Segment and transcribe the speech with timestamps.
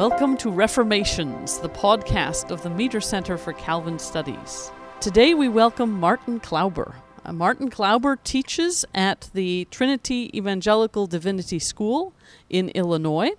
[0.00, 4.72] Welcome to Reformations, the podcast of the Meeter Center for Calvin Studies.
[4.98, 6.94] Today we welcome Martin Klauber.
[7.22, 12.14] Uh, Martin Klauber teaches at the Trinity Evangelical Divinity School
[12.48, 13.32] in Illinois,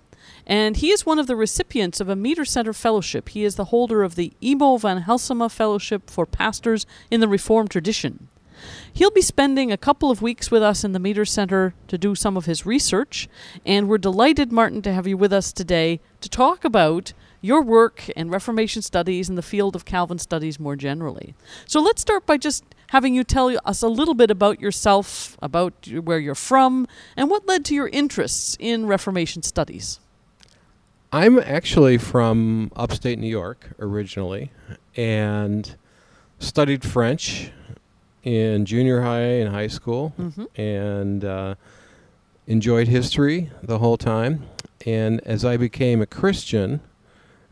[0.46, 3.30] and he is one of the recipients of a Meeter Center Fellowship.
[3.30, 7.72] He is the holder of the Emo van Halsema Fellowship for Pastors in the Reformed
[7.72, 8.28] Tradition.
[8.92, 12.14] He'll be spending a couple of weeks with us in the Meeter Center to do
[12.14, 13.28] some of his research,
[13.64, 18.08] and we're delighted, Martin, to have you with us today to talk about your work
[18.10, 21.34] in Reformation studies and the field of Calvin studies more generally.
[21.66, 25.88] So let's start by just having you tell us a little bit about yourself, about
[25.88, 29.98] where you're from, and what led to your interests in Reformation studies.
[31.10, 34.50] I'm actually from upstate New York originally
[34.96, 35.76] and
[36.38, 37.50] studied French
[38.22, 40.44] in junior high and high school Mm-hmm.
[40.60, 41.54] and uh,
[42.46, 44.44] enjoyed history the whole time.
[44.86, 46.80] And as I became a Christian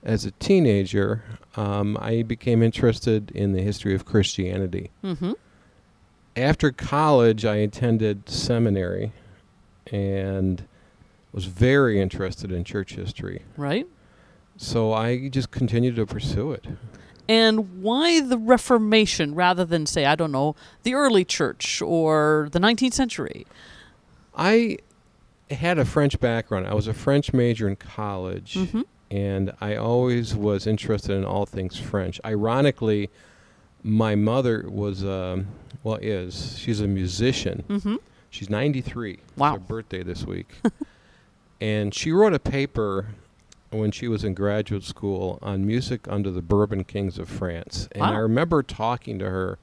[0.03, 1.22] as a teenager,
[1.56, 4.91] um, I became interested in the history of Christianity.
[5.05, 5.33] Mm-hmm.
[6.36, 9.12] After college, I attended seminary
[9.92, 10.64] and
[11.33, 13.42] was very interested in church history.
[13.56, 13.87] Right?
[14.56, 16.66] So I just continued to pursue it.
[17.31, 22.59] And why the Reformation rather than, say, I don't know, the early church or the
[22.59, 23.47] 19th century?
[24.37, 24.78] I
[25.48, 26.67] had a French background.
[26.67, 28.84] I was a French major in college, Mhm.
[29.12, 32.20] and I always was interested in all things French.
[32.25, 33.11] Ironically,
[33.84, 35.47] my mother was, um,
[35.84, 37.62] well, is she's a musician.
[37.69, 37.97] Mm-hmm.
[38.31, 39.19] She's 93.
[39.37, 39.55] Wow.
[39.55, 40.48] It's her birthday this week.
[41.61, 43.06] and she wrote a paper
[43.70, 47.88] when she was in graduate school on music under the Bourbon Kings of France.
[47.92, 49.58] And I remember talking to her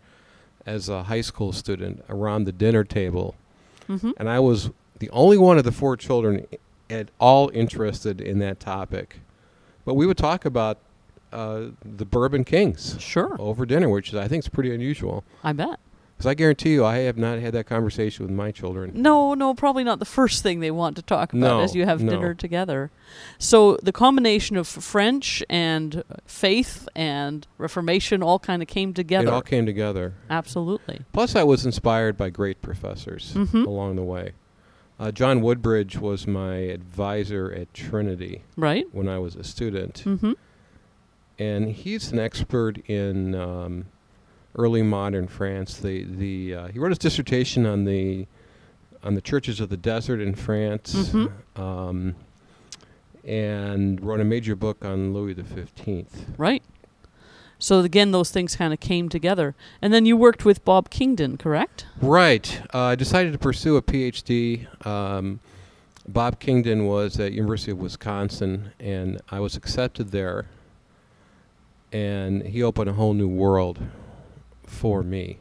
[0.66, 3.36] as a high school student around the dinner table.
[3.90, 4.12] Mm-hmm.
[4.18, 4.70] And I was
[5.00, 6.46] the only one of the four children
[6.90, 9.20] at all interested in that topic.
[9.86, 10.78] But we would talk about
[11.32, 13.36] uh, the Bourbon Kings Sure.
[13.40, 15.24] over dinner, which I think is pretty unusual.
[15.44, 15.80] I bet.
[16.18, 18.92] Because I guarantee you, I have not had that conversation with my children.
[18.96, 21.86] No, no, probably not the first thing they want to talk about No, as you
[21.86, 22.10] have no.
[22.10, 22.90] dinner together.
[23.38, 29.28] So the combination of French and faith and Reformation all kind of came together.
[29.28, 30.16] It all came together.
[30.28, 31.02] Absolutely.
[31.14, 33.68] Plus, I was inspired by great professors Mhm.
[33.68, 34.32] along the way.
[35.00, 38.88] Uh, John Woodbridge was my advisor at Trinity Right?
[38.92, 40.32] when I was a student, Mm-hmm.
[41.38, 43.86] and he's an expert in um,
[44.58, 45.78] early modern France.
[45.78, 48.28] The the uh, he wrote his dissertation on the
[49.04, 51.32] on the churches of the desert in France, Mhm.
[51.60, 52.16] um,
[53.24, 56.26] and wrote a major book on Louis the Fifteenth.
[56.38, 56.64] Right.
[57.60, 59.56] So again, those things kind of came together.
[59.82, 61.88] And then you worked with Bob Kingdon, correct?
[62.02, 62.62] Right.
[62.72, 64.68] Uh, I decided to pursue a PhD.
[64.86, 65.40] Um,
[66.08, 70.46] Bob Kingdon was at University of Wisconsin, and I was accepted there.
[71.92, 73.80] And he opened a whole new world
[74.70, 75.40] for me.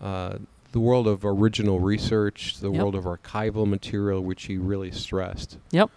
[0.00, 0.38] Uh,
[0.72, 2.80] the world of original research, the Yep.
[2.80, 5.58] world of archival material, which he really stressed.
[5.70, 5.90] Yep.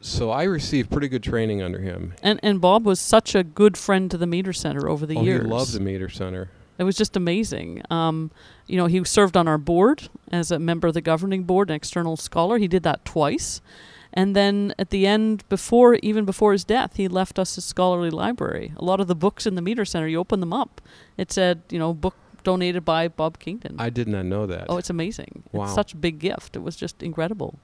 [0.00, 2.14] So I received pretty good training under him.
[2.22, 5.22] And and Bob was such a good friend to the Meeter Center over the oh,
[5.22, 5.42] years.
[5.42, 6.50] he loved the Meeter Center.
[6.78, 7.82] It was just amazing.
[7.90, 8.30] Um,
[8.66, 11.76] you know, he served on our board as a member of the governing board, an
[11.76, 12.56] external scholar.
[12.56, 13.60] He did that twice.
[14.12, 18.10] And then at the end, before even before his death, he left us a scholarly
[18.10, 18.72] library.
[18.76, 20.80] A lot of the books in the Meeter Center, you open them up,
[21.16, 23.76] it said, you know, book donated by Bob Kingdon.
[23.78, 24.66] I did not know that.
[24.68, 25.42] oh, it's amazing.
[25.52, 25.64] Wow.
[25.64, 26.56] It's such a big gift.
[26.56, 27.58] It was just incredible.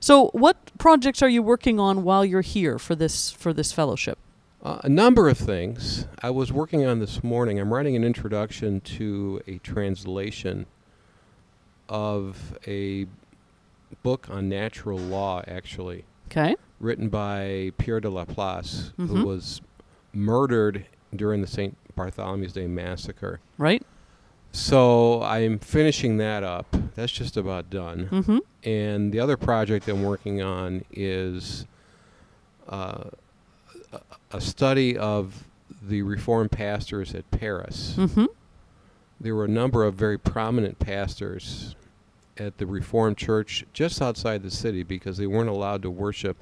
[0.00, 4.18] So, what projects are you working on while you're here for this for this fellowship?
[4.62, 6.06] Uh, a number of things.
[6.22, 7.58] I was working on this morning.
[7.58, 10.66] I'm writing an introduction to a translation
[11.88, 13.06] of a
[14.02, 16.56] book on natural law, actually, Okay.
[16.80, 19.08] written by Pierre de Laplace, Mhm.
[19.08, 19.60] who was
[20.12, 21.76] murdered during the St.
[21.96, 23.40] Bartholomew's Day massacre.
[23.58, 23.82] Right.
[24.52, 26.74] So I'm finishing that up.
[26.94, 28.08] That's just about done.
[28.10, 28.38] Mm-hmm.
[28.68, 31.66] And the other project I'm working on is
[32.68, 33.04] uh,
[33.92, 34.00] a-
[34.36, 35.44] a study of
[35.82, 37.94] the Reformed pastors at Paris.
[37.98, 38.26] Mm-hmm.
[39.20, 41.74] There were a number of very prominent pastors
[42.46, 46.36] at the Reformed Church just outside the city because they weren't allowed to worship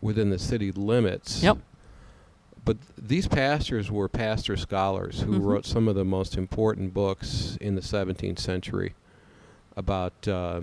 [0.00, 1.42] within the city limits.
[1.42, 1.58] Yep.
[2.64, 5.44] But these pastors were pastor scholars who Mhm.
[5.44, 8.94] wrote some of the most important books in the 17th century
[9.76, 10.62] about uh,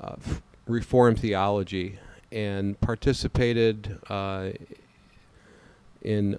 [0.00, 1.98] uh, f- Reformed theology
[2.30, 4.50] and participated uh,
[6.02, 6.38] in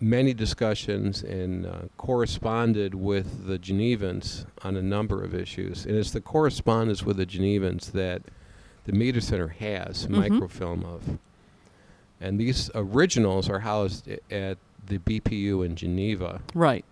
[0.00, 5.84] many discussions and uh, corresponded with the Genevans on a number of issues.
[5.84, 8.22] And it's the correspondence with the Genevans that
[8.84, 10.30] the Meeter Center has Mhm.
[10.30, 11.18] microfilm of.
[12.20, 16.84] And these originals are housed i- at the BPU in Geneva, Right.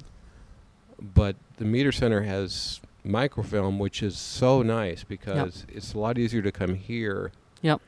[1.14, 6.42] but the Meter Center has microfilm, which is so nice because it's a lot easier
[6.42, 7.32] to come here
[7.62, 7.80] Yep.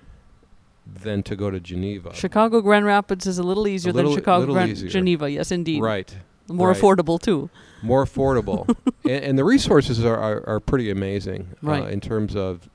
[0.92, 2.14] Than to go to Geneva.
[2.14, 4.88] Chicago Grand Rapids is a little easier little- than Chicago Grand easier.
[4.90, 5.30] Geneva.
[5.30, 5.82] Yes, indeed.
[5.82, 6.14] Right.
[6.48, 6.76] More right.
[6.76, 7.48] affordable too.
[7.82, 8.66] more affordable,
[9.04, 11.84] and, and the resources are, are, are pretty amazing Right.
[11.84, 12.68] uh, in terms of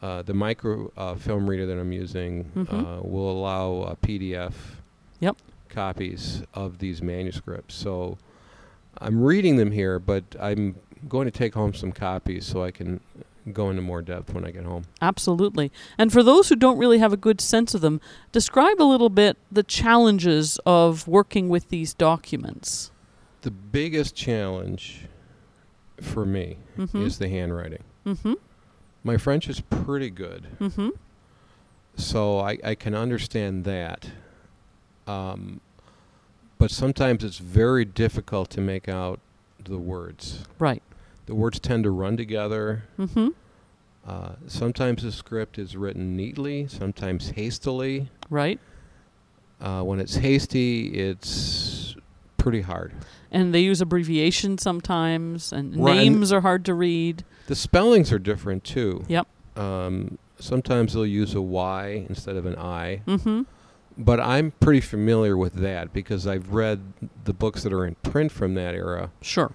[0.00, 4.54] uh, the micro uh, film reader that I'm using uh, will allow uh, PDF
[5.20, 5.36] Yep.
[5.68, 7.74] copies of these manuscripts.
[7.74, 8.18] So
[8.98, 10.76] I'm reading them here, but I'm
[11.08, 13.00] going to take home some copies so I can
[13.52, 14.84] go into more depth when I get home.
[15.00, 15.72] Absolutely.
[15.98, 18.00] And for those who don't really have a good sense of them,
[18.30, 22.90] describe a little bit the challenges of working with these documents.
[23.40, 25.06] The biggest challenge
[26.00, 27.04] for me Mhm.
[27.04, 27.82] is the handwriting.
[28.06, 28.36] Mhm.
[29.04, 30.46] My French is pretty good.
[30.60, 30.92] Mhm.
[31.94, 34.10] so I, I can understand that.
[35.06, 35.60] Um,
[36.56, 39.20] but sometimes it's very difficult to make out
[39.62, 40.44] the words.
[40.58, 40.82] Right.
[41.26, 42.84] The words tend to run together.
[42.98, 43.34] Mhm.
[44.06, 48.10] Uh, sometimes the script is written neatly, sometimes hastily.
[48.28, 48.58] Right.
[49.60, 51.94] Uh, when it's hasty, it's
[52.36, 52.92] pretty hard.
[53.30, 57.24] And they use abbreviations sometimes and Right, names are hard to read.
[57.46, 59.04] The spellings are different too.
[59.06, 59.28] Yep.
[59.56, 63.02] Um, sometimes they'll use a Y instead of an I.
[63.06, 63.46] Mhm.
[63.96, 66.80] But I'm pretty familiar with that because I've read
[67.24, 69.10] the books that are in print from that era.
[69.20, 69.52] Sure.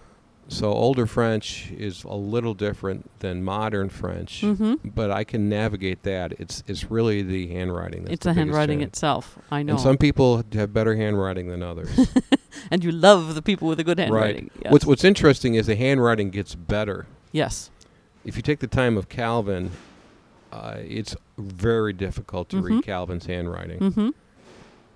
[0.50, 4.80] So older French is a little different than modern French, Mhm.
[4.96, 6.34] but I can navigate that.
[6.40, 8.04] It's it's really the handwriting.
[8.04, 8.88] That's It's the the handwriting challenge.
[8.94, 9.38] itself.
[9.52, 9.74] I know.
[9.74, 11.90] And some people have better handwriting than others.
[12.72, 14.06] and you love the people with a good right.
[14.06, 14.52] handwriting.
[14.64, 14.72] Yes.
[14.72, 17.08] What's What's interesting is the handwriting gets better.
[17.34, 17.70] yes.
[18.26, 19.72] If you take the time of Calvin,
[20.52, 22.64] uh, it's very difficult to Mhm.
[22.64, 23.80] read Calvin's handwriting.
[23.80, 24.14] Mhm.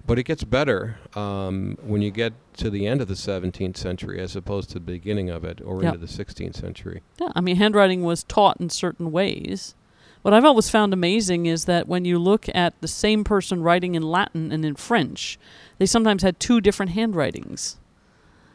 [0.05, 4.19] But it gets better um, when you get to the end of the 17th century
[4.19, 5.93] as opposed to the beginning of it or Yep.
[5.95, 7.01] into the 16th century.
[7.19, 9.75] Yeah, I mean, handwriting was taught in certain ways.
[10.21, 13.95] What I've always found amazing is that when you look at the same person writing
[13.95, 15.39] in Latin and in French,
[15.77, 17.77] they sometimes had two different handwritings.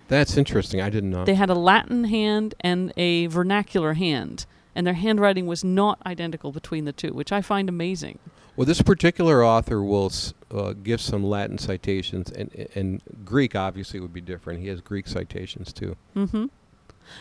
[0.09, 0.81] That's interesting.
[0.81, 1.25] I didn't know.
[1.25, 4.47] They had a Latin hand and a vernacular hand,
[4.77, 8.19] and their handwriting was not identical between the two, which I find amazing.
[8.55, 14.01] well, this particular author will s- uh, give some Latin citations, and, and Greek obviously
[14.01, 14.61] would be different.
[14.61, 15.97] He has Greek citations too.
[16.15, 16.47] hmm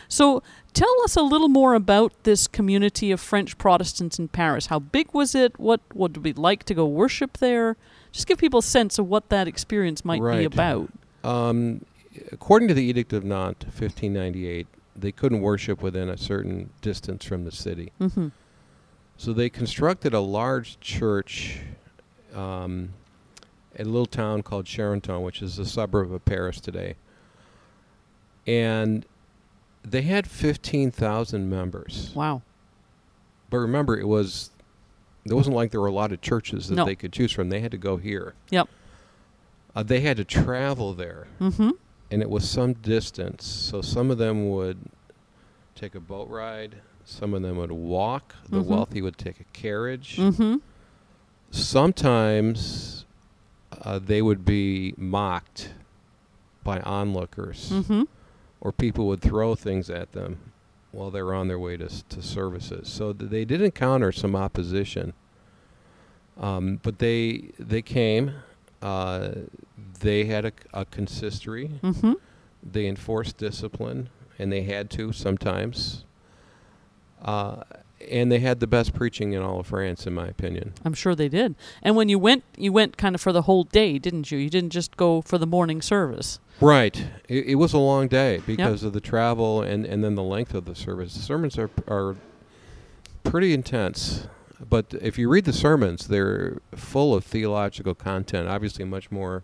[0.08, 0.42] So
[0.72, 4.66] tell us a little more about this community of French Protestants in Paris.
[4.66, 5.58] How big was it?
[5.58, 7.76] What would it be like to go worship there?
[8.12, 10.90] Just give people a sense of what that experience might be about.
[11.24, 11.84] Um,
[12.32, 17.44] according to the Edict of Nantes, 1598, they couldn't worship within a certain distance from
[17.44, 17.92] the city.
[17.98, 18.28] hmm
[19.16, 21.58] So they constructed a large church
[22.34, 22.90] um,
[23.78, 26.96] a little town called Charenton, which is a suburb of Paris today.
[28.46, 29.04] And
[29.82, 32.12] they had 15,000 members.
[32.14, 32.42] Wow.
[33.50, 34.50] But remember, it was
[35.24, 36.84] it wasn't like there were a lot of churches that No.
[36.84, 37.48] they could choose from.
[37.48, 38.34] They had to go here.
[38.50, 38.68] Yep.
[39.74, 41.70] Uh, they had to travel there, hmm
[42.10, 43.44] and it was some distance.
[43.44, 44.78] So some of them would
[45.74, 46.76] take a boat ride.
[47.04, 48.34] Some of them would walk.
[48.48, 48.66] The Mhm.
[48.66, 50.16] wealthy would take a carriage.
[50.16, 50.56] hmm
[51.50, 53.05] sometimes
[53.86, 55.70] uh, they would be mocked
[56.64, 58.02] by onlookers, hmm
[58.60, 60.38] or people would throw things at them
[60.90, 62.88] while they were on their way to, to services.
[62.88, 65.12] So th- they did encounter some opposition,
[66.40, 68.32] um, but they they came.
[68.82, 69.30] Uh,
[70.00, 71.68] they had a consistory.
[71.82, 72.12] hmm
[72.62, 76.04] They enforced discipline, and they had to sometimes.
[77.22, 77.62] Uh,
[78.10, 80.72] and they had the best preaching in all of France, in my opinion.
[80.84, 81.54] I'm sure they did.
[81.82, 84.38] And when you went, you went kind of for the whole day, didn't you?
[84.38, 86.38] You didn't just go for the morning service.
[86.60, 86.96] Right.
[87.28, 90.54] It, it was a long day because of the travel and, and then the length
[90.54, 91.14] of the service.
[91.14, 92.16] The sermons are are
[93.24, 94.26] pretty intense,
[94.70, 98.48] but if you read the sermons, they're full of theological content.
[98.48, 99.42] Obviously, much more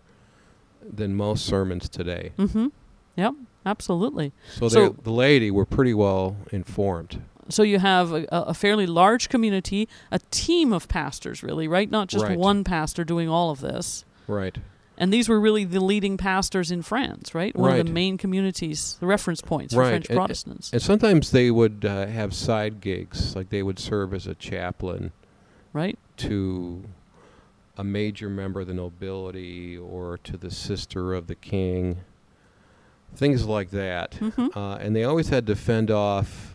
[0.81, 2.31] than most sermons today.
[2.37, 2.67] Mm-hmm.
[3.15, 3.33] Yep,
[3.65, 4.31] absolutely.
[4.55, 7.21] So, So- the laity were pretty well informed.
[7.49, 11.89] So you have a, a fairly large community, a team of pastors, really, right?
[11.89, 12.37] Not just Right.
[12.37, 14.05] one pastor doing all of this.
[14.27, 14.57] Right.
[14.97, 17.55] And these were really the leading pastors in France, right?
[17.55, 19.89] One of the main communities, the reference points for Right.
[19.89, 20.71] French And- Protestants.
[20.71, 25.11] And sometimes they would uh, have side gigs, like they would serve as a chaplain
[25.73, 25.97] right?
[26.17, 26.83] to
[27.75, 31.97] a major member of the nobility or to the sister of the king,
[33.15, 34.13] things like that.
[34.13, 36.52] hmm Uh, and they always had to fend off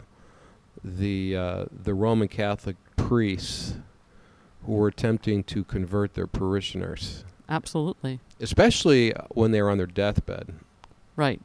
[0.84, 3.74] the uh, the Roman Catholic priests
[4.64, 7.24] who were attempting to convert their parishioners.
[7.48, 8.20] Absolutely.
[8.40, 10.52] especially when they were on their deathbed.
[11.16, 11.40] Right.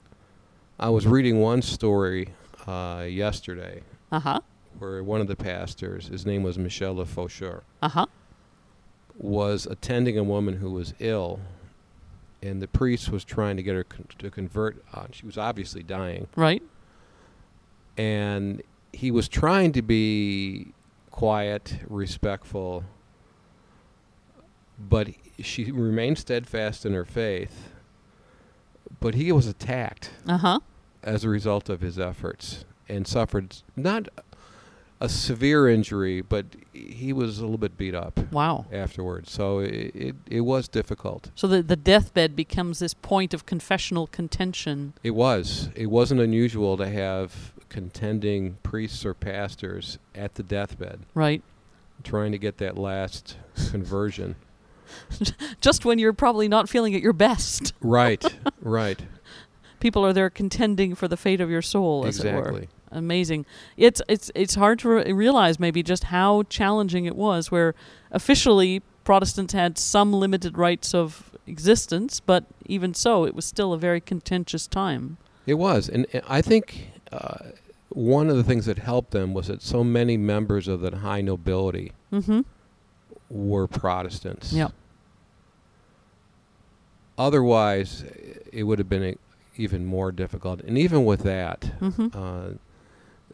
[0.80, 2.30] I was reading one story
[2.68, 4.40] uh, yesterday Uh huh.
[4.80, 7.64] where one of the pastors, his name was Michel Le Faucheur.
[7.82, 8.06] Uh huh.
[9.18, 11.40] was attending a woman who was ill,
[12.42, 14.84] and the priest was trying to get her con- to convert.
[14.94, 16.62] Uh, she was obviously dying, Right.
[17.98, 18.62] and
[18.94, 20.68] he was trying to be
[21.12, 22.84] quiet, respectful,
[24.78, 25.10] but
[25.40, 27.70] she remained steadfast in her faith.
[29.00, 30.60] But he was attacked Uh huh.
[31.04, 34.08] as a result of his efforts and suffered not
[35.02, 38.66] a severe injury, but he was a little bit beat up Wow.
[38.72, 39.32] afterwards.
[39.32, 41.30] So it, it, it was difficult.
[41.36, 44.94] So the the deathbed becomes this point of confessional contention.
[45.04, 45.70] It was.
[45.76, 51.42] It wasn't unusual to have contending priests or pastors at the deathbed Right.
[52.04, 53.36] trying to get that last
[53.72, 54.36] conversion.
[55.62, 58.24] Just when you're probably not feeling at your best, Right,
[58.62, 59.02] right.
[59.80, 62.40] people are there contending for the fate of your soul, as it were.
[62.40, 62.70] Exactly.
[62.92, 63.46] amazing.
[63.76, 67.50] It's it's it's hard to re- realize maybe just how challenging it was.
[67.52, 67.74] Where
[68.12, 73.78] officially Protestants had some limited rights of existence, but even so, it was still a
[73.78, 75.18] very contentious time.
[75.48, 75.90] It was.
[75.90, 77.38] And uh, I think uh,
[77.96, 81.22] one of the things that helped them was that so many members of the high
[81.22, 82.42] nobility Mm-hmm.
[83.30, 84.54] were Protestants.
[84.54, 84.72] Yep.
[87.18, 88.04] Otherwise,
[88.52, 89.18] it would have been
[89.56, 90.62] even more difficult.
[90.62, 92.08] And even with that, Mm-hmm.
[92.14, 92.58] uh,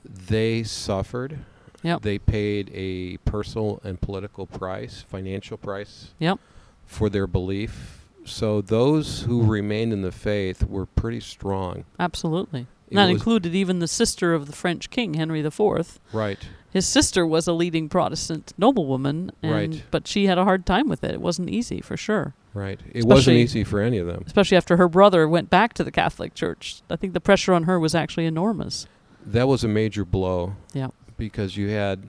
[0.04, 1.40] they suffered.
[1.84, 2.02] Yep.
[2.02, 6.40] They paid a personal and political price, financial price, Yep.
[6.86, 8.06] for their belief.
[8.26, 11.86] So those who remained in the faith were pretty strong.
[12.00, 12.68] Absolutely.
[12.92, 16.00] That included even the sister of the French king, Henry IV.
[16.14, 16.40] Right.
[16.72, 19.84] His sister was a leading Protestant noblewoman, and, Right.
[19.90, 21.12] but she had a hard time with it.
[21.12, 22.36] It wasn't easy, for sure.
[22.54, 22.80] Right.
[22.94, 24.24] It wasn't easy for any of them.
[24.26, 26.82] Especially after her brother went back to the Catholic Church.
[26.90, 28.88] I think the pressure on her was actually enormous.
[29.26, 30.56] That was a major blow.
[30.74, 30.90] Yeah.
[31.18, 32.08] Because you had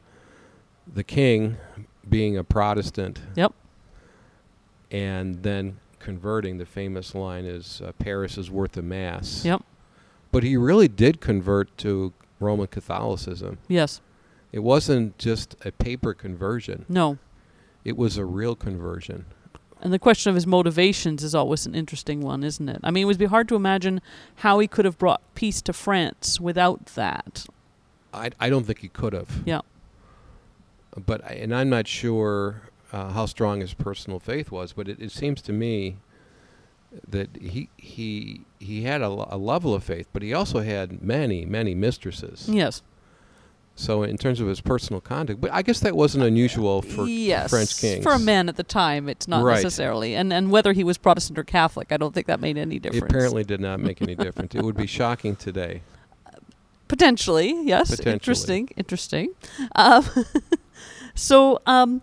[0.93, 1.57] the king
[2.09, 3.21] being a Protestant.
[3.37, 3.53] Yep.
[4.91, 6.59] And then converting.
[6.59, 9.45] The famous line is uh, Paris is worth a mass.
[9.45, 9.63] Yep.
[10.33, 13.59] But he really did convert to Roman Catholicism.
[13.69, 14.01] Yes.
[14.53, 16.85] It wasn't just a paper conversion.
[16.89, 17.19] No.
[17.85, 19.27] It was a real conversion.
[19.81, 22.81] And the question of his motivations is always an interesting one, isn't it?
[22.83, 24.03] I mean, it would be hard to imagine
[24.37, 27.47] how he could have brought peace to France without that.
[28.13, 29.43] I, I don't think he could have.
[29.47, 29.61] Yeah.
[31.07, 35.13] But and I'm not sure uh, how strong his personal faith was, but it, it
[35.13, 35.97] seems to me
[37.09, 41.45] that he he he had a, a level of faith, but he also had many
[41.45, 42.49] many mistresses.
[42.49, 42.83] Yes.
[43.77, 47.49] So in terms of his personal conduct, but I guess that wasn't unusual for yes.
[47.49, 48.03] French kings.
[48.03, 49.55] For a man at the time, it's not Right.
[49.55, 50.15] necessarily.
[50.15, 53.05] And and whether he was Protestant or Catholic, I don't think that made any difference.
[53.05, 54.55] It apparently did not make any difference.
[54.55, 55.83] It would be shocking today.
[56.89, 57.91] Potentially, yes.
[57.91, 58.13] Potentially.
[58.13, 59.31] Interesting, interesting.
[59.77, 60.05] Um,
[61.15, 62.03] so, um,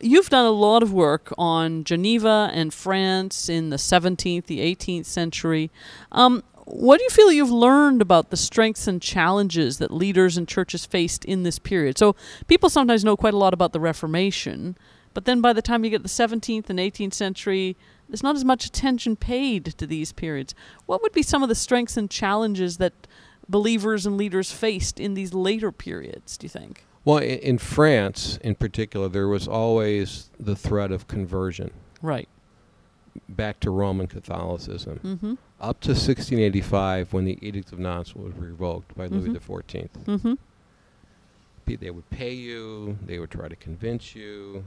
[0.00, 5.06] you've done a lot of work on Geneva and France in the 17th, the 18th
[5.06, 5.70] century.
[6.12, 10.48] Um, what do you feel you've learned about the strengths and challenges that leaders and
[10.48, 11.96] churches faced in this period?
[11.96, 12.16] So,
[12.48, 14.76] people sometimes know quite a lot about the Reformation,
[15.14, 17.76] but then by the time you get the 17th and 18th century,
[18.08, 20.54] there's not as much attention paid to these periods.
[20.86, 23.06] What would be some of the strengths and challenges that
[23.48, 26.84] believers and leaders faced in these later periods, do you think?
[27.06, 31.70] Well, in, France, in particular, there was always the threat of conversion
[32.02, 32.28] Right.
[33.28, 35.00] back to Roman Catholicism.
[35.04, 35.34] Mm-hmm.
[35.58, 39.40] up to 1685 when the Edict of Nantes was revoked by Louis Mhm.
[39.40, 39.88] XIV.
[40.04, 40.34] Mm-hmm.
[41.80, 44.64] They would pay you, they would try to convince you.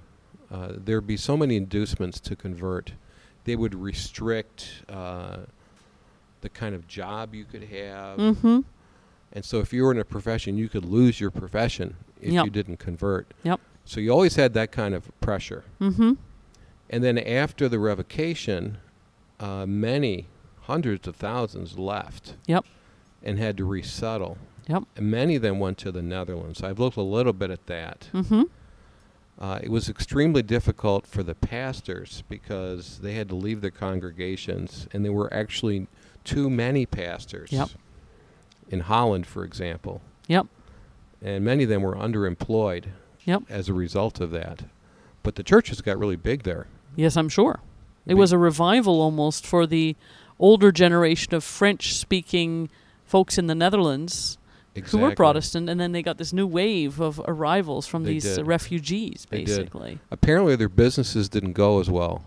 [0.50, 2.94] Uh, there would be so many inducements to convert.
[3.44, 5.40] They would restrict uh,
[6.42, 8.18] the kind of job you could have.
[8.18, 8.60] Mm-hmm.
[9.34, 12.46] And so if you were in a profession, you could lose your profession if Yep.
[12.46, 13.34] you didn't convert.
[13.44, 13.60] Yep.
[13.86, 15.64] So you always had that kind of pressure.
[15.82, 16.14] Mm-hmm.
[16.90, 18.78] And then after the revocation,
[19.40, 20.28] uh, many
[20.62, 22.36] hundreds of thousands left.
[22.48, 22.66] Yep.
[23.24, 24.38] And had to resettle.
[24.68, 24.84] Yep.
[24.96, 26.62] And many of them went to the Netherlands.
[26.64, 28.08] I've looked a little bit at that.
[28.14, 28.44] Mm-hmm.
[29.40, 34.88] Uh, it was extremely difficult for the pastors because they had to leave their congregations,
[34.92, 35.88] and there were actually
[36.26, 37.52] too many pastors.
[37.52, 37.70] Yep.
[38.70, 40.02] In Holland, for example.
[40.28, 40.48] Yep.
[41.22, 42.86] And many of them were underemployed
[43.26, 43.44] Yep.
[43.50, 44.64] as a result of that.
[45.24, 46.68] But the churches got really big there.
[46.96, 47.60] Yes, I'm sure.
[48.06, 49.96] It was a revival almost for the
[50.40, 52.70] older generation of French speaking
[53.06, 54.38] folks in the Netherlands
[54.74, 55.00] exactly.
[55.00, 58.40] who were Protestant, and then they got this new wave of arrivals from They these
[58.40, 60.00] uh, refugees, basically.
[60.10, 62.24] Apparently, their businesses didn't go as well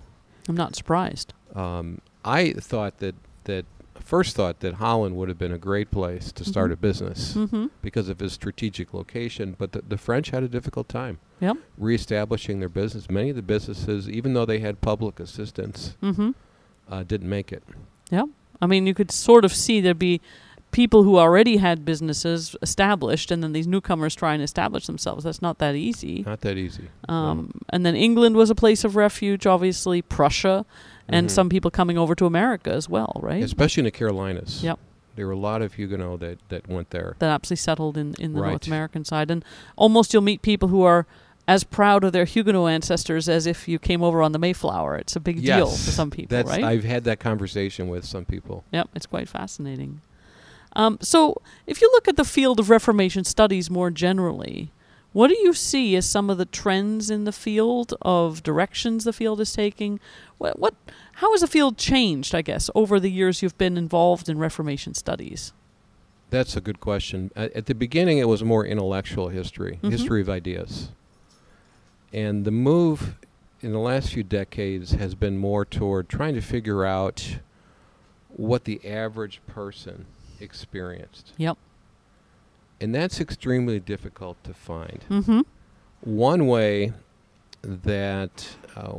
[0.48, 1.32] I'm not surprised.
[1.54, 3.64] Um, I thought that that
[4.00, 6.74] first thought that Holland would have been a great place to start Mhm.
[6.74, 7.66] a business Mm-hmm.
[7.82, 11.56] because of its strategic location, but the, the French had a difficult time Yep.
[11.78, 13.10] reestablishing their business.
[13.10, 16.30] Many of the businesses, even though they had public assistance, Mm-hmm.
[16.88, 17.62] uh, didn't make it.
[18.10, 18.24] Yeah.
[18.60, 20.20] I mean, you could sort of see there'd be
[20.72, 25.22] people who already had businesses established, and then these newcomers try and establish themselves.
[25.24, 26.22] That's not that easy.
[26.26, 26.88] Not that easy.
[27.08, 30.64] Um, And then England was a place of refuge, obviously, Prussia,
[31.08, 31.30] and Mhm.
[31.30, 33.44] some people coming over to America as well, right?
[33.44, 34.62] especially in the Carolinas.
[34.64, 34.78] Yep.
[35.14, 37.16] There were a lot of Huguenot that, that went there.
[37.18, 39.30] That absolutely settled in, in the North American side.
[39.30, 39.44] And
[39.76, 41.06] almost you'll meet people who are
[41.46, 44.96] as proud of their Huguenot ancestors as if you came over on the Mayflower.
[44.96, 46.64] It's a big deal Yes, for some people, That's right?
[46.64, 48.64] I've had that conversation with some people.
[48.72, 50.00] Yep, it's quite fascinating.
[50.74, 54.70] Um, so, if you look at the field of Reformation studies more generally,
[55.12, 59.12] what do you see as some of the trends in the field of directions the
[59.12, 60.00] field is taking?
[60.38, 60.74] What, what,
[61.16, 62.34] how has the field changed?
[62.34, 65.52] I guess over the years you've been involved in Reformation studies.
[66.30, 67.30] That's a good question.
[67.36, 69.90] At, at the beginning, it was more intellectual history, Mhm.
[69.90, 70.88] history of ideas.
[72.10, 73.16] And the move
[73.60, 77.36] in the last few decades has been more toward trying to figure out
[78.28, 80.06] what the average person
[80.42, 81.32] experienced.
[81.36, 81.56] Yep.
[82.80, 85.04] And that's extremely difficult to find.
[85.08, 85.40] Mm-hmm.
[86.02, 86.92] One way
[87.62, 88.98] that uh,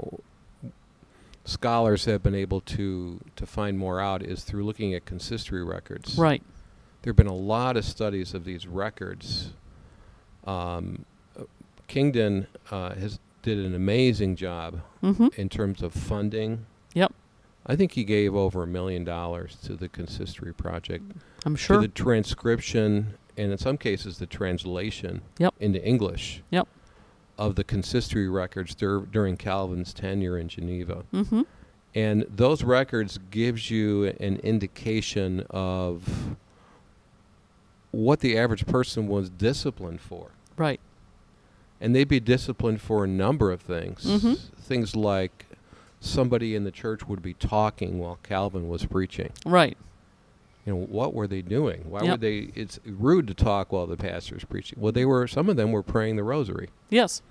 [1.46, 6.18] scholars have been able to, to find more out is through looking at consistory records.
[6.18, 6.42] Right.
[7.02, 9.52] There have been a lot of studies of these records.
[10.48, 11.06] Um,
[11.88, 15.28] Kingdon uh, has did an amazing job Mm-hmm.
[15.36, 16.66] in terms of funding.
[16.94, 17.12] Yep.
[17.66, 21.04] I think he gave over a million dollars to the consistory project,
[21.46, 21.82] I'm to sure.
[21.82, 25.54] the transcription, and in some cases the translation Yep.
[25.60, 26.68] into English Yep.
[27.38, 31.04] of the consistory records dur- during Calvin's tenure in Geneva.
[31.14, 31.42] mm-hmm.
[31.96, 36.36] And those records gives you an indication of
[37.92, 40.32] what the average person was disciplined for.
[40.58, 40.80] Right.
[41.80, 44.06] And they'd be disciplined for a number of things.
[44.06, 44.40] Mhm.
[44.58, 45.46] Things like
[46.04, 49.32] somebody in the church would be talking while Calvin was preaching.
[49.46, 49.78] Right.
[50.66, 51.84] You know, what were they doing?
[51.90, 52.12] Why Yep.
[52.12, 54.80] would they it's rude to talk while the pastor's preaching.
[54.82, 57.22] Well, they were some of them were praying the rosary Yes.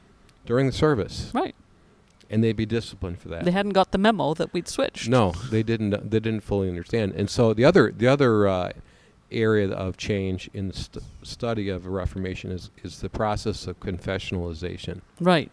[0.46, 1.30] during the service.
[1.34, 1.54] Right.
[2.30, 3.44] And they'd be disciplined for that.
[3.44, 5.08] They hadn't got the memo that we'd switched.
[5.08, 5.90] No, they didn't.
[6.10, 7.12] They didn't fully understand.
[7.14, 8.72] And so the other the other uh,
[9.30, 13.80] area of change in the st- study of the Reformation is is the process of
[13.80, 15.50] confessionalization, Right.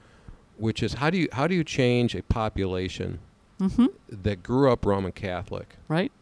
[0.60, 3.20] Which is how do you how do you change a population
[3.60, 3.88] Mm-hmm.
[4.24, 5.76] that grew up Roman Catholic?
[5.90, 6.14] Right.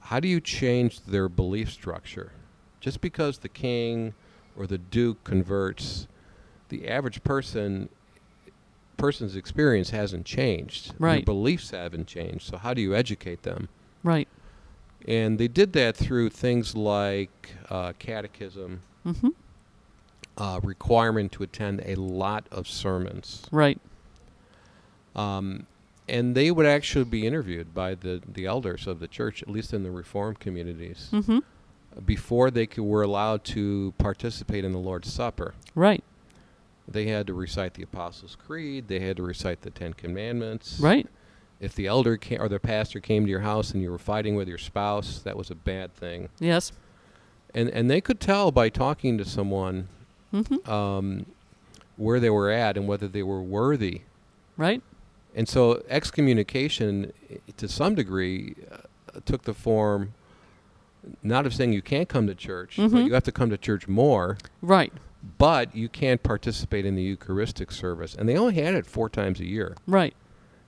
[0.00, 2.32] How do you change their belief structure?
[2.80, 4.14] Just because the king
[4.56, 6.08] or the duke converts,
[6.70, 7.90] the average person
[8.96, 10.94] person's experience hasn't changed.
[11.16, 12.42] Their beliefs haven't changed.
[12.46, 13.68] So how do you educate them?
[14.02, 14.28] Right.
[15.06, 19.28] And they did that through things like uh, catechism, Mm-hmm.
[20.40, 23.46] Uh, requirement to attend a lot of sermons.
[23.52, 23.78] Right.
[25.14, 25.66] Um,
[26.08, 29.72] and they would actually be interviewed by the, the elders of the church, at least
[29.72, 31.38] in the Reformed communities, Mm-hmm.
[32.04, 35.54] before they could, were allowed to participate in the Lord's Supper.
[35.74, 36.02] Right.
[36.88, 40.80] They had to recite the Apostles' Creed, they had to recite the Ten Commandments.
[40.80, 41.06] Right.
[41.60, 44.48] If the elder or the pastor came to your house and you were fighting with
[44.48, 46.30] your spouse, that was a bad thing.
[46.40, 46.72] Yes.
[47.54, 49.88] And, and they could tell by talking to someone
[50.32, 50.70] Mm-hmm.
[50.70, 51.26] um,
[51.96, 54.02] where they were at and whether they were worthy.
[54.56, 54.82] Right.
[55.34, 57.12] And so excommunication,
[57.56, 60.14] to some degree, uh, took the form
[61.22, 63.06] not of saying you can't come to church, but Mhm.
[63.06, 64.92] you have to come to church more, Right.
[65.38, 68.14] but you can't participate in the Eucharistic service.
[68.14, 70.14] And they only had it four times a year, Right.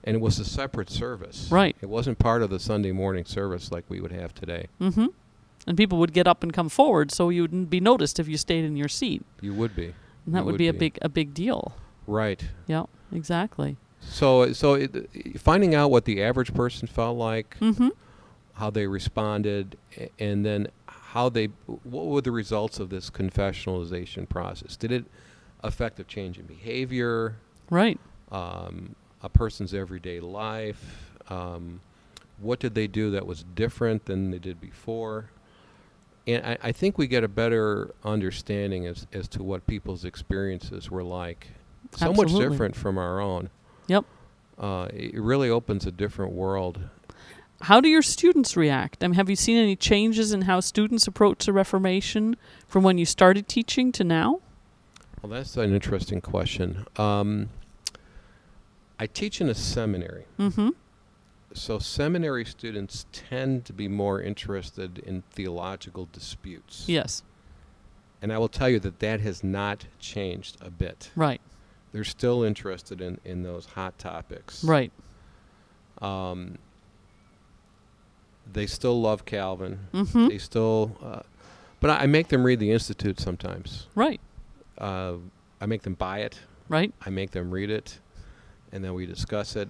[0.03, 1.49] and it was a separate service.
[1.51, 1.75] Right.
[1.81, 4.67] It wasn't part of the Sunday morning service like we would have today.
[4.81, 5.05] Mm-hmm.
[5.65, 8.37] And people would get up and come forward, so you wouldn't be noticed if you
[8.37, 9.93] stayed in your seat, You would be.
[10.25, 11.73] and that You would, would be a big a big deal.
[12.05, 12.43] Right.
[12.67, 12.83] Yeah.
[13.13, 13.77] Exactly.
[14.01, 17.89] So, so it, finding out what the average person felt like, Mm-hmm.
[18.55, 19.77] how they responded,
[20.19, 21.45] and then how they
[21.83, 24.75] what were the results of this confessionalization process?
[24.75, 25.05] Did it
[25.63, 27.35] affect a change in behavior,
[27.69, 27.97] Right.
[28.31, 31.11] um, a person's everyday life?
[31.29, 31.79] Um,
[32.39, 35.29] what did they do that was different than they did before?
[36.25, 40.89] And I, I think we get a better understanding as as to what people's experiences
[40.89, 41.47] were like.
[41.97, 43.49] So much different from our own.
[43.87, 44.05] Yep.
[44.57, 46.79] Uh, it really opens a different world
[47.61, 49.03] How do your students react?
[49.03, 52.35] I mean, have you seen any changes in how students approach the Reformation
[52.67, 54.41] from when you started teaching to now?
[55.21, 56.85] Well, that's an interesting question.
[56.97, 57.49] Um,
[58.99, 60.25] I teach in a seminary.
[60.37, 60.69] Mm-hmm.
[61.55, 66.85] So seminary students tend to be more interested in theological disputes.
[66.87, 67.23] Yes.
[68.21, 71.11] And I will tell you that that has not changed a bit.
[71.15, 71.41] Right.
[71.91, 74.63] They're still interested in, in those hot topics.
[74.63, 74.91] Right.
[76.01, 76.57] Um,
[78.51, 79.79] they still love Calvin.
[79.93, 80.27] Mm-hmm.
[80.29, 81.21] They still, uh,
[81.79, 83.87] but I, I make them read the Institute sometimes.
[83.93, 84.19] Right.
[84.77, 85.15] Uh,
[85.61, 86.39] I make them buy it.
[86.67, 86.93] Right.
[87.05, 87.99] I make them read it,
[88.71, 89.69] and then we discuss it.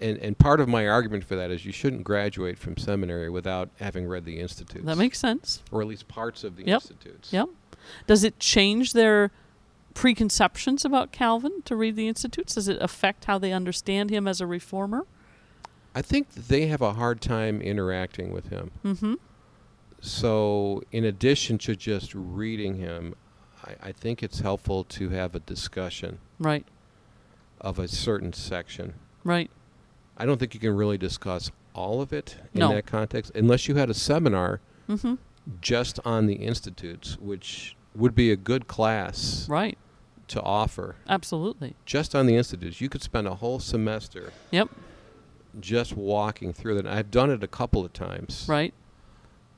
[0.00, 3.70] And and part of my argument for that is you shouldn't graduate from seminary without
[3.78, 4.84] having read the institutes.
[4.84, 5.62] That makes sense.
[5.70, 6.74] or at least parts of the Yep.
[6.82, 7.32] institutes.
[7.32, 7.48] Yep.
[8.06, 9.30] Does it change their
[9.94, 12.54] preconceptions about Calvin to read the Institutes?
[12.54, 15.06] Does it affect how they understand him as a reformer?
[15.94, 18.72] I think they have a hard time interacting with him.
[18.84, 19.14] Mm-hmm.
[20.00, 23.14] So, in addition to just reading him,
[23.64, 26.66] I, I think it's helpful to have a discussion Right.
[27.60, 28.94] of a certain section.
[29.22, 29.50] Right.
[30.16, 32.68] I don't think you can really discuss all of it in No.
[32.74, 35.14] that context unless you had a seminar Mm-hmm.
[35.60, 39.78] just on the institutes, which would be a good class Right.
[40.28, 40.96] to offer.
[41.08, 41.74] Absolutely.
[41.86, 44.68] Just on the institutes, you could spend a whole semester Yep.
[45.60, 46.86] just walking through them.
[46.86, 48.74] I've done it a couple of times, Right.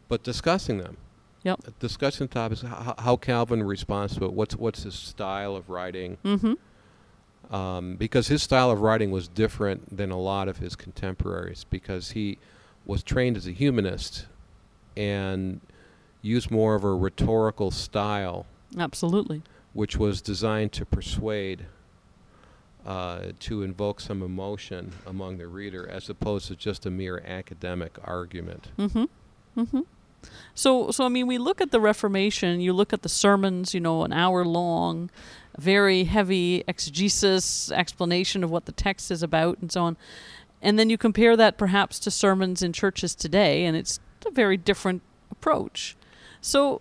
[0.08, 0.96] but discussing them.
[1.42, 1.78] Yep.
[1.78, 4.32] Discussing topics, how, how Calvin responds to it.
[4.32, 6.18] What's what's his style of writing?
[6.24, 6.54] Mm-hmm.
[7.50, 11.64] Um, because his style of writing was different than a lot of his contemporaries.
[11.68, 12.38] Because he
[12.84, 14.26] was trained as a humanist
[14.96, 15.60] and
[16.22, 18.46] used more of a rhetorical style,
[18.78, 19.42] Absolutely.
[19.74, 21.66] which was designed to persuade,
[22.84, 27.96] uh, to invoke some emotion among the reader, as opposed to just a mere academic
[28.04, 28.68] argument.
[28.78, 29.04] Mm-hmm.
[29.60, 29.80] Mm-hmm.
[30.54, 32.60] So, so I mean, we look at the Reformation.
[32.60, 33.74] You look at the sermons.
[33.74, 35.10] You know, an hour long,
[35.58, 39.96] very heavy exegesis, explanation of what the text is about, and so on.
[40.62, 44.56] And then you compare that perhaps to sermons in churches today, and it's a very
[44.56, 45.96] different approach.
[46.40, 46.80] So,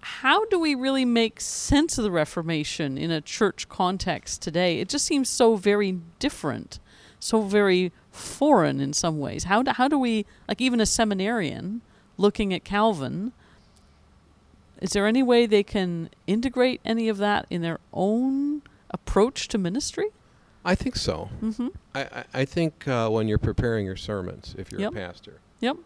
[0.00, 4.80] how do we really make sense of the Reformation in a church context today?
[4.80, 6.78] It just seems so very different,
[7.20, 9.44] so very foreign in some ways.
[9.44, 11.80] How do, how do we, like even a seminarian
[12.16, 13.32] looking at Calvin,
[14.80, 19.58] is there any way they can integrate any of that in their own approach to
[19.58, 20.06] ministry?
[20.64, 21.28] I think so.
[21.42, 21.68] Mm-hmm.
[21.94, 24.92] I, I, I think uh, when you're preparing your sermons, if you're Yep.
[24.92, 25.76] a pastor, Yep.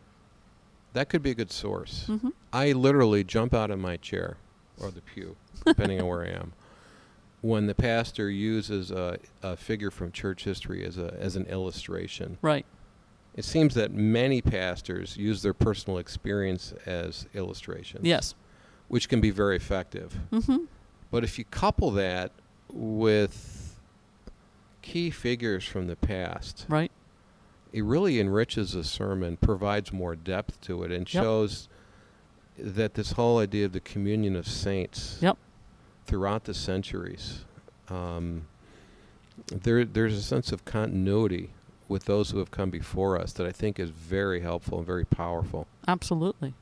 [0.92, 2.06] that could be a good source.
[2.08, 2.28] Mm-hmm.
[2.52, 4.36] I literally jump out of my chair
[4.80, 5.36] or the pew,
[5.66, 6.52] depending on where I am,
[7.40, 12.38] when the pastor uses a, a figure from church history as a as an illustration.
[12.42, 12.64] Right.
[13.38, 18.04] It seems that many pastors use their personal experience as illustrations.
[18.04, 18.34] Yes.
[18.88, 20.18] Which can be very effective.
[20.32, 20.64] Mm-hmm.
[21.12, 22.32] But if you couple that
[22.72, 23.78] with
[24.82, 26.90] key figures from the past, Right.
[27.72, 31.22] it really enriches a sermon, provides more depth to it, and Yep.
[31.22, 31.68] shows
[32.58, 35.38] that this whole idea of the communion of saints Yep.
[36.06, 37.44] throughout the centuries,
[37.88, 38.48] um,
[39.46, 41.50] there there's a sense of continuity
[41.88, 45.04] with those who have come before us that I think is very helpful and very
[45.06, 45.66] powerful.
[45.86, 46.54] Absolutely.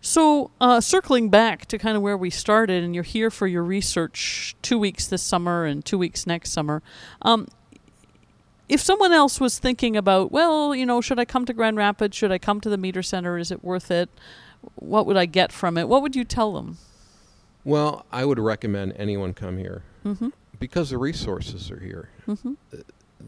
[0.00, 3.64] So, uh, circling back to kind of where we started, and you're here for your
[3.64, 6.80] research two weeks this summer and two weeks next summer.
[7.22, 7.48] Um,
[8.68, 12.16] if someone else was thinking about, well, you know, should I come to Grand Rapids?
[12.16, 13.36] Should I come to the Meeter Center?
[13.36, 14.08] Is it worth it?
[14.76, 15.88] What would I get from it?
[15.88, 16.78] What would you tell them?
[17.64, 20.28] Well, I would recommend anyone come here Mm-hmm.
[20.60, 22.10] because the resources are here.
[22.28, 22.52] Mm-hmm.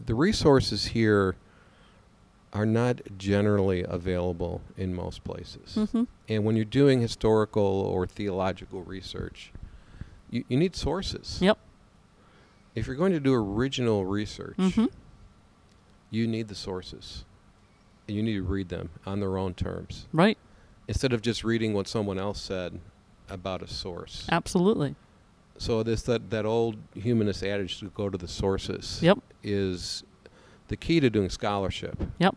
[0.05, 1.35] The resources here
[2.53, 5.75] are not generally available in most places.
[5.75, 6.03] Mm-hmm.
[6.27, 9.51] And when you're doing historical or theological research,
[10.31, 11.37] you, you need sources.
[11.41, 11.57] Yep.
[12.75, 14.85] If you're going to do original research, Mm-hmm.
[16.09, 17.25] you need the sources.
[18.07, 20.37] And you need to read them on their own terms Right.
[20.87, 22.79] instead of just reading what someone else said
[23.29, 24.25] about a source.
[24.31, 24.95] Absolutely.
[25.59, 29.19] So this that, that old humanist adage to go to the sources Yep.
[29.43, 30.03] is
[30.69, 31.97] the key to doing scholarship.
[32.17, 32.35] Yep.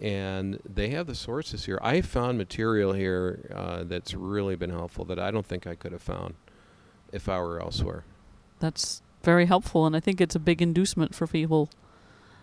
[0.00, 1.78] And they have the sources here.
[1.82, 5.92] I found material here uh, that's really been helpful that I don't think I could
[5.92, 6.34] have found
[7.12, 8.04] if I were elsewhere.
[8.60, 11.70] That's very helpful, and I think it's a big inducement for people.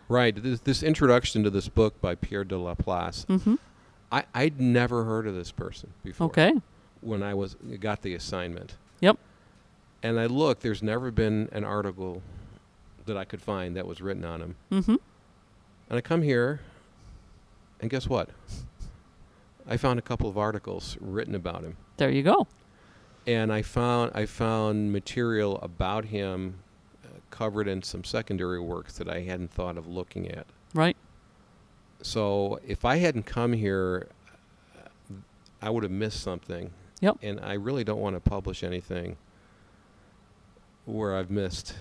[0.08, 0.36] Right.
[0.42, 3.56] This, this introduction to this book by Pierre de Laplace, Mm-hmm.
[4.14, 6.28] I, I'd never heard of this person before.
[6.28, 6.54] Okay.
[7.00, 8.76] When I was got the assignment.
[9.02, 9.18] Yep.
[10.04, 12.22] And I look, There's never been an article
[13.06, 14.56] that I could find that was written on him.
[14.72, 14.96] Mm-hmm.
[15.90, 16.62] And I come here,
[17.82, 18.30] and guess what?
[19.68, 22.48] I found a couple of articles written about him, There you go.
[23.28, 26.56] and I found I found material about him,
[27.04, 30.48] uh, covered in some secondary works that I hadn't thought of looking at.
[30.74, 30.98] Right.
[32.02, 34.08] So if I hadn't come here,
[35.62, 36.72] I would have missed something.
[37.02, 37.18] Yep.
[37.22, 39.18] And I really don't want to publish anything
[40.86, 41.76] where I've missed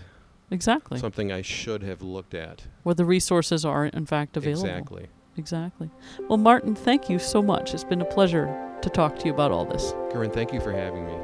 [0.50, 0.98] Exactly.
[0.98, 2.64] something I should have looked at.
[2.82, 4.66] Where the resources are in fact available.
[4.66, 5.06] Exactly.
[5.36, 5.90] Exactly.
[6.28, 7.72] Well, Martin, thank you so much.
[7.72, 8.46] It's been a pleasure
[8.82, 9.94] to talk to you about all this.
[10.10, 11.14] Karen, thank you for having me.